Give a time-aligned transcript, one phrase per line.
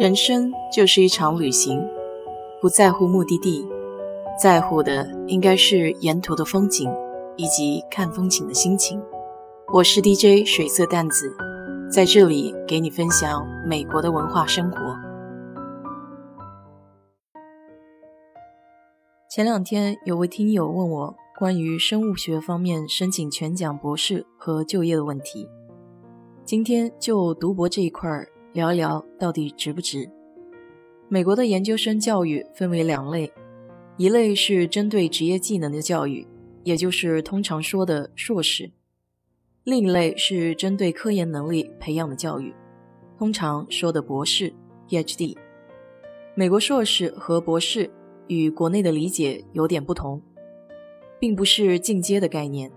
[0.00, 1.78] 人生就是一场旅行，
[2.58, 3.68] 不在乎目的地，
[4.42, 6.90] 在乎的应该是沿途的风景
[7.36, 8.98] 以及看风景的心情。
[9.70, 11.36] 我是 DJ 水色淡子，
[11.92, 14.78] 在这里给你分享美国的文化生活。
[19.28, 25.46] 前两天有位听友问我关于生物学方面申请全奖博士和就业的问题，
[26.46, 28.26] 今天就读博这一块儿。
[28.52, 30.10] 聊一聊到底值不值？
[31.08, 33.32] 美国的研究生教育分为两类，
[33.96, 36.26] 一类是针对职业技能的教育，
[36.64, 38.72] 也就是通常说的硕士；
[39.62, 42.52] 另一类是针对科研能力培养的教育，
[43.16, 44.52] 通常说的博士
[44.88, 45.36] （PhD）。
[46.34, 47.88] 美国硕士和博士
[48.26, 50.20] 与国内的理解有点不同，
[51.20, 52.68] 并不是进阶的概念。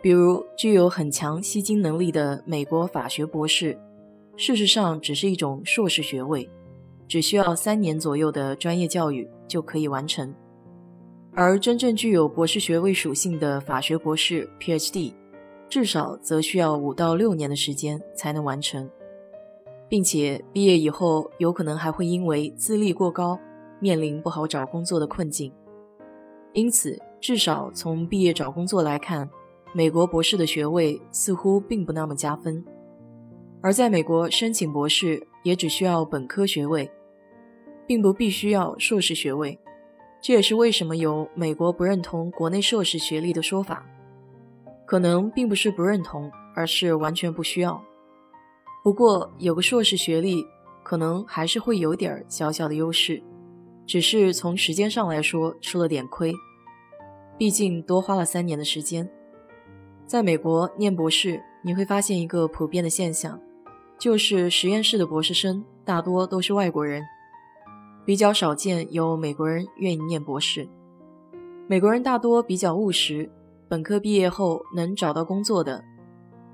[0.00, 3.78] 比如，具有很强吸金能力的美国法学博士。
[4.40, 6.48] 事实上，只是一种硕士学位，
[7.06, 10.34] 只需要三年左右的专业教育就可以完成。
[11.34, 15.12] 而真正具有博士学位属性的法学博士 （PhD），
[15.68, 18.88] 至少则需要五到六年的时间才能完成，
[19.90, 23.38] 并且毕业以后有可能还会因为资历过高，
[23.78, 25.52] 面临不好找工作的困境。
[26.54, 29.28] 因此，至少从毕业找工作来看，
[29.74, 32.64] 美国博士的学位似乎并不那么加分。
[33.62, 36.90] 而在美国申请博士也只需要本科学位，
[37.86, 39.58] 并不必须要硕士学位。
[40.22, 43.86] 这也是为什么有美国不认同国内硕士学历的说法。
[44.86, 47.82] 可能并不是不认同，而是完全不需要。
[48.82, 50.44] 不过有个硕士学历，
[50.82, 53.22] 可能还是会有点小小的优势，
[53.86, 56.34] 只是从时间上来说吃了点亏。
[57.38, 59.08] 毕竟多花了三年的时间。
[60.06, 63.40] 在美国念博士，你会发现一个普遍的现象。
[64.00, 67.04] 就是实验室的博士生大多都是外国人，
[68.06, 70.66] 比较少见有美国人愿意念博士。
[71.68, 73.30] 美国人大多比较务实，
[73.68, 75.84] 本科毕业后能找到工作的，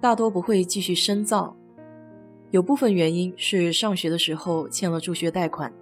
[0.00, 1.56] 大多不会继续深造。
[2.50, 5.72] 有部分原因是上学的时候欠了助学贷款，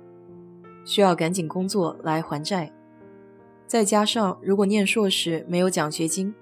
[0.84, 2.71] 需要赶紧工作来还债。
[3.67, 6.34] 再加上如果念硕士没有奖学金，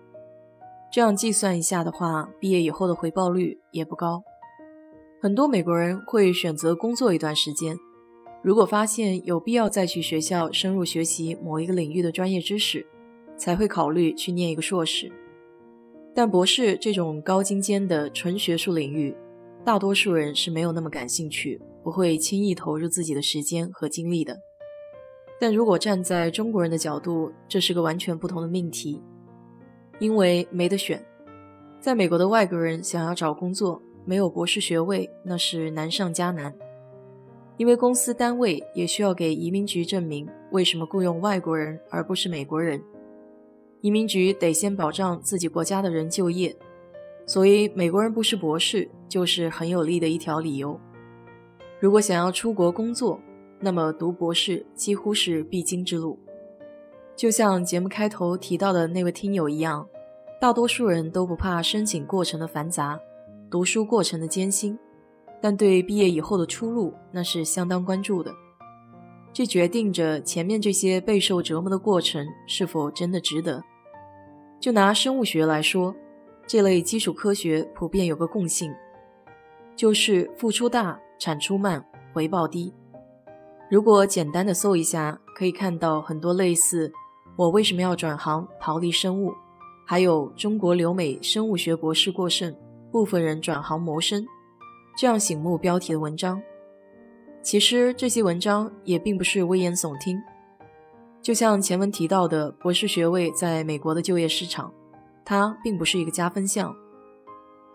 [0.90, 4.24] 这样计算一下的话，毕业以后的回报率也不高。
[5.22, 7.78] 很多美国人会选择工作一段时间，
[8.42, 12.84] 如果发现有必要再去学校深入学习某一个领域的专业知识，
[13.36, 15.12] 才会考虑去念一个硕士。
[16.12, 19.14] 但博士这种高精尖的纯学术领域，
[19.64, 24.36] 大多数人是没有那么感兴趣，不会轻易投入自己的时间和精力的。
[25.38, 29.00] 但如果站在中国人的角度，这是个完全不同的命题，
[30.00, 31.00] 因为没得选，
[31.78, 33.80] 在美国的外国人想要找工作。
[34.04, 36.54] 没有博士学位，那是难上加难。
[37.58, 42.82] 因为公司单位也需要给移民局证明为什么雇佣外国人而不是美国人，
[43.82, 46.56] 移民局得先保障自己国家的人就业，
[47.26, 50.80] 所以美国人不是博士就是很有利的一条理由。
[51.78, 53.20] 如果想要出国工作，
[53.60, 56.18] 那么读博士几乎是必经之路。
[57.14, 59.86] 就像节目开头提到的那位听友一样，
[60.40, 62.98] 大多数人都不怕申请过程的繁杂。
[63.52, 64.78] 读书过程的艰辛，
[65.38, 68.32] 但对毕业以后的出路那是相当关注的。
[69.30, 73.62] 这决定着前面这些备受折磨的过程是否真的值得。
[74.58, 75.94] 就拿生物学来说，
[76.46, 78.72] 这类基础科学普遍有个共性，
[79.76, 81.84] 就是付出大、产出慢、
[82.14, 82.72] 回报低。
[83.70, 86.90] 如果简单的搜一下，可以看到很多类似
[87.36, 89.30] “我为什么要转行逃离生物”，
[89.86, 92.54] 还有“中国留美生物学博士过剩”。
[92.92, 94.26] 部分人转行谋生，
[94.98, 96.42] 这样醒目标题的文章，
[97.42, 100.20] 其实这些文章也并不是危言耸听。
[101.22, 104.70] 就像前文提到的，博士学位在美国的就业市场，
[105.24, 106.76] 它并不是一个加分项，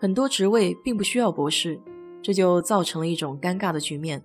[0.00, 1.80] 很多职位并不需要博士，
[2.22, 4.22] 这就造成了一种尴尬的局面：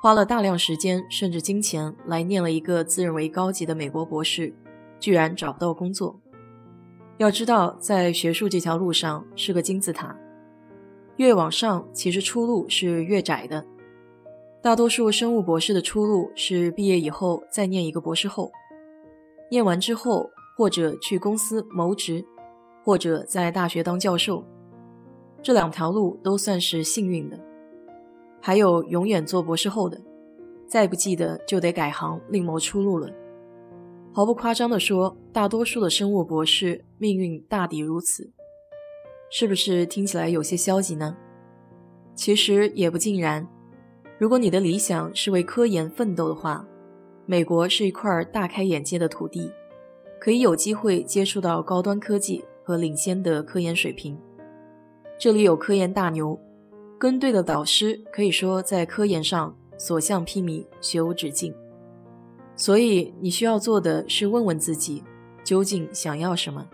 [0.00, 4.54] 花了大量时间甚至金钱来念了一个自认为高级的美国博士，
[5.00, 6.20] 居然找不到工作。
[7.18, 10.16] 要知道，在学术这条路上是个金字塔，
[11.16, 13.64] 越往上，其实出路是越窄的。
[14.62, 18.52] 大多数生物博士的出路是毕业以后再念一个博士后，
[19.50, 22.24] 念完之后，或者去公司谋职，
[22.84, 24.44] 或者在大学当教授，
[25.42, 27.38] 这两条路都算是幸运的。
[28.40, 30.00] 还有永远做博士后的，
[30.68, 33.10] 再不济的就得改行另谋出路了。
[34.18, 38.32] 毫不夸张地说，大多数的生物博士命运大抵如此，
[39.30, 41.16] 是不是听起来有些消极呢？
[42.16, 43.46] 其实也不尽然。
[44.18, 46.66] 如果你的理想是为科研奋斗的话，
[47.26, 49.52] 美国是一块大开眼界的土地，
[50.18, 54.18] 可以有机会接触到高端科技和领先的科研水平。
[55.16, 56.36] 这里有科研大牛，
[56.98, 61.54] 跟对的导师，可以说在科研上所向披靡，学无止境。
[62.58, 65.02] 所以你需要做的是问问自己，
[65.42, 66.68] 究竟想要什么，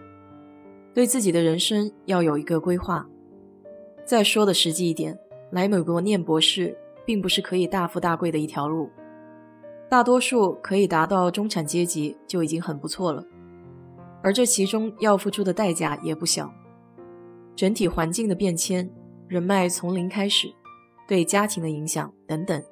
[0.93, 3.07] 对自己的人生要有一个规划。
[4.05, 5.17] 再说的实际一点，
[5.53, 6.77] 来美国念博士。
[7.07, 8.89] 并不是可以大富大贵的一条路，
[9.91, 13.23] 大多数可以达到中产阶级就已经很不错了，
[14.23, 16.51] 而这其中要付出的代价也不小。
[17.55, 18.91] 整体环境的变迁、
[19.29, 20.49] 人脉从零开始、
[21.07, 22.65] 对家庭的影响等等。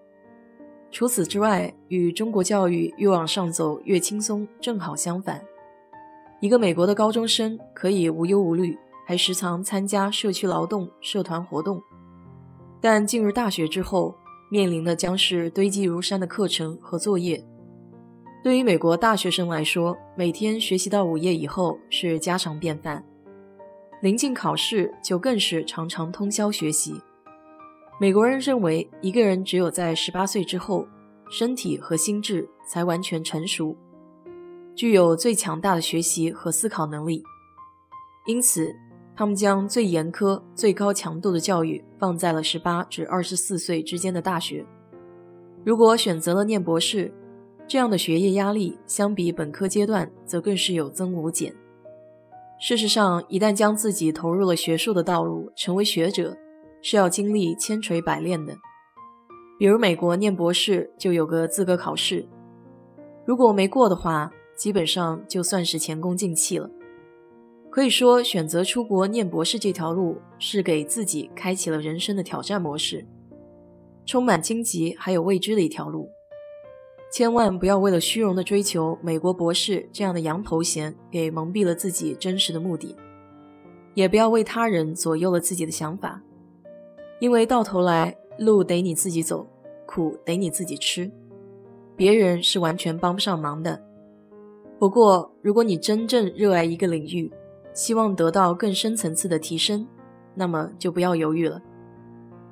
[0.92, 5.42] 除此之外，与中国教育越往上走越轻松正好相反。
[6.38, 11.82] 一个美国的高中生可以无忧无虑，还时常参加社区劳动、社团活动，
[12.78, 14.14] 但进入大学之后，
[14.50, 17.42] 面临的将是堆积如山的课程和作业。
[18.44, 23.02] 对于美国大学生来说，每天学习到午夜以后是家常便饭。
[24.02, 27.00] 临近考试，就更是常常通宵学习。
[28.00, 30.86] 美国人认为，一个人只有在十八岁之后，
[31.30, 33.76] 身体和心智才完全成熟，
[34.74, 37.22] 具有最强大的学习和思考能力。
[38.26, 38.74] 因此，
[39.14, 44.64] 他们将最严苛、最高强度的教育放在了十八至二十四岁之间的大学。
[45.64, 47.12] 如果选择了念博士，
[47.68, 51.54] 这样的学业压力相比本科阶段则更是有增无减。
[52.58, 56.36] 事实上，一旦将自己投入了学术的道路，成为学者，
[56.82, 58.58] 是要经历千锤百炼的。
[59.58, 62.28] 比如美国念博士就有个资格考试，
[63.24, 66.68] 如果没过的话，基本上就算是前功尽弃了。
[67.70, 73.06] 可以说，选择出国念博士这条路是给自己开启了人生的挑战模式，
[74.04, 76.10] 充满荆棘还有未知的一条路。
[77.10, 82.96] 千万不要为了虚荣的追求美国博士这样的洋头衔，给蒙蔽了自己真实的目的；
[83.94, 86.21] 也不要为他人左右了自己的想法，
[87.22, 89.46] 因为到头来路得你自己走，
[89.86, 91.08] 苦得你自己吃，
[91.94, 93.80] 别人是完全帮不上忙的。
[94.76, 97.32] 不过，如果你真正热爱一个领域，
[97.72, 99.86] 希望得到更深层次的提升，
[100.34, 101.62] 那么就不要犹豫了，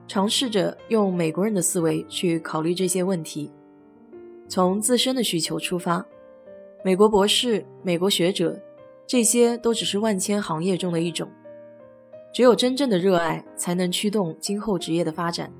[0.06, 3.50] 尝试着用美国人的思维去考虑这些问题，
[4.46, 6.06] 从自身的需求出发。
[6.84, 8.56] 美国博士、美国学者，
[9.04, 11.28] 这些都只是万千行业中的一种。
[12.32, 15.52] 只有真正的热爱，才能驱动今后职业的发展。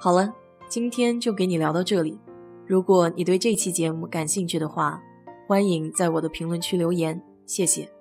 [0.00, 0.32] 好了，
[0.68, 2.18] 今天就给你聊到这里。
[2.66, 5.00] 如果你对这期节目感兴趣的话，
[5.46, 7.97] 欢迎在我的评论区留言，谢谢。